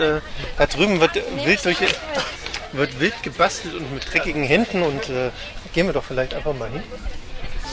[0.00, 0.20] Äh,
[0.56, 1.14] da drüben wird
[1.44, 1.78] wild, durch,
[2.72, 5.30] wird wild gebastelt und mit dreckigen Händen und äh,
[5.72, 6.82] gehen wir doch vielleicht einfach mal hin.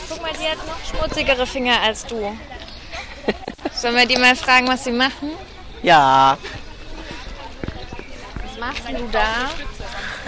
[0.09, 2.37] Guck mal, die hat noch schmutzigere Finger als du.
[3.73, 5.31] Sollen wir die mal fragen, was sie machen?
[5.83, 6.37] Ja.
[8.43, 9.49] Was machst du da?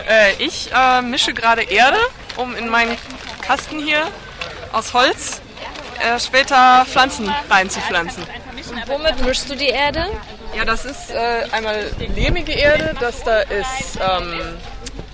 [0.07, 1.97] Äh, ich äh, mische gerade Erde,
[2.37, 2.97] um in meinen
[3.41, 4.07] Kasten hier
[4.71, 5.41] aus Holz
[5.99, 8.23] äh, später Pflanzen reinzupflanzen.
[8.23, 10.07] Und womit mischst du die Erde?
[10.55, 14.57] Ja, das ist äh, einmal lehmige Erde, das da ist ähm,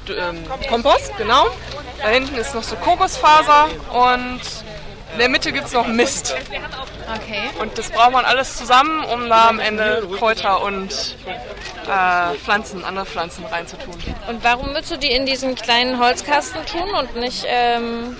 [0.09, 1.47] ähm, Kompost, genau.
[2.01, 4.41] Da hinten ist noch so Kokosfaser und
[5.13, 6.35] in der Mitte gibt es noch Mist.
[7.15, 7.43] Okay.
[7.61, 11.15] Und das braucht man alles zusammen, um da am Ende Kräuter und
[11.87, 13.95] äh, Pflanzen, andere Pflanzen reinzutun.
[14.27, 18.17] Und warum willst du die in diesen kleinen Holzkasten tun und nicht ähm,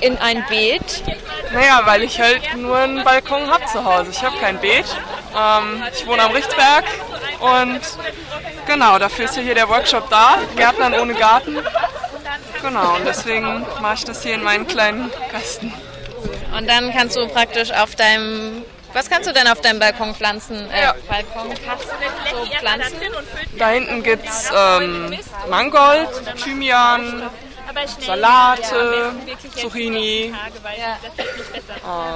[0.00, 1.02] in ein Beet?
[1.52, 4.10] Naja, weil ich halt nur einen Balkon habe zu Hause.
[4.10, 4.86] Ich habe kein Beet.
[5.36, 6.84] Ähm, ich wohne am Richtsberg
[7.40, 7.80] und
[8.66, 10.38] genau, dafür ist ja hier der Workshop da.
[10.56, 11.58] Gärtnern ohne Garten.
[12.62, 15.72] Genau, und deswegen mache ich das hier in meinen kleinen Kasten.
[16.56, 18.64] Und dann kannst du praktisch auf deinem.
[18.92, 20.68] Was kannst du denn auf deinem Balkon pflanzen?
[20.72, 20.94] Äh, Ja.
[21.08, 21.96] Balkonkasten
[22.32, 23.00] so pflanzen?
[23.56, 25.16] Da hinten gibt es ähm,
[25.48, 26.08] Mangold,
[26.42, 27.30] Thymian,
[28.00, 29.12] Salate,
[29.56, 30.32] Zucchini.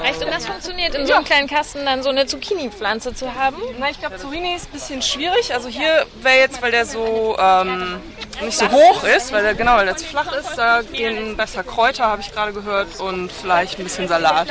[0.04, 0.24] Echt?
[0.24, 3.56] Und das funktioniert in so einem kleinen Kasten dann so eine Zucchini-Pflanze zu haben?
[3.78, 5.54] Na, ich glaube, Zucchini ist ein bisschen schwierig.
[5.54, 8.00] Also hier wäre jetzt, weil der so ähm,
[8.40, 11.62] nicht so hoch ist, weil der genau, weil der zu flach ist, da gehen besser
[11.62, 14.48] Kräuter, habe ich gerade gehört, und vielleicht ein bisschen Salat.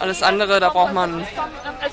[0.00, 1.26] Alles andere, da braucht man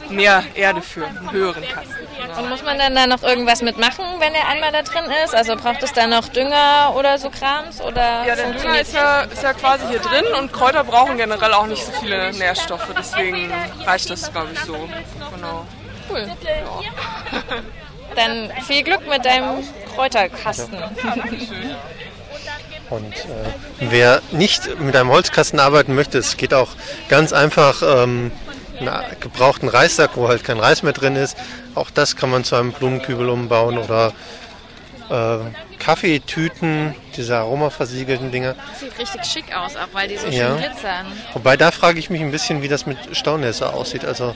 [0.10, 2.06] mehr Erde für, einen höheren Kasten.
[2.38, 5.34] Und muss man dann da noch irgendwas mitmachen, wenn der einmal da drin ist?
[5.34, 7.82] Also braucht es da noch Dünger oder so Krams?
[7.82, 11.54] Oder Ja, der Dünger ist ja, ist ja quasi hier drin und Kräuter brauchen generell
[11.54, 13.52] auch nicht so viele Nährstoffe, deswegen
[13.86, 14.74] reicht das, glaube ich, so.
[15.36, 15.66] Genau.
[16.10, 16.30] cool.
[18.16, 19.64] Dann viel Glück mit deinem
[19.96, 20.78] Kräuterkasten.
[22.90, 23.20] Und äh,
[23.80, 26.70] wer nicht mit einem Holzkasten arbeiten möchte, es geht auch
[27.10, 28.32] ganz einfach ähm,
[28.80, 31.36] einen gebrauchten Reissack, wo halt kein Reis mehr drin ist.
[31.74, 34.14] Auch das kann man zu einem Blumenkübel umbauen oder
[35.10, 35.38] äh,
[35.80, 38.56] Kaffeetüten, diese aromaversiegelten Dinger.
[38.80, 40.50] Sieht richtig schick aus, auch weil die so Ja.
[40.50, 41.06] schön glitzern.
[41.34, 44.06] Wobei da frage ich mich ein bisschen, wie das mit Staunässe aussieht.
[44.06, 44.36] Also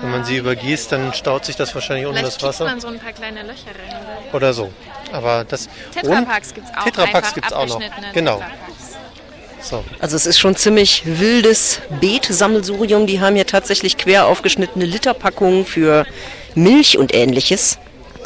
[0.00, 2.98] wenn man sie übergießt, dann staut sich das wahrscheinlich unter das Wasser man so ein
[2.98, 4.02] paar kleine Löcher rein.
[4.30, 4.34] Oder?
[4.34, 4.70] oder so.
[5.12, 6.84] Aber das Tetrapacks gibt es auch.
[6.84, 7.80] Tetrapacks gibt's auch noch.
[8.12, 8.42] Genau.
[9.60, 9.82] So.
[9.98, 13.06] Also es ist schon ziemlich wildes Beetsammelsurium.
[13.06, 16.06] Die haben hier tatsächlich quer aufgeschnittene Literpackungen für
[16.54, 17.78] Milch und ähnliches.